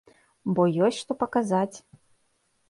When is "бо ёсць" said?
0.59-0.97